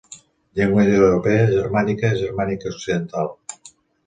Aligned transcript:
Llengua 0.59 0.85
indoeuropea, 0.87 1.43
germànica, 1.51 2.11
germànica 2.23 2.73
occidental. 2.79 3.31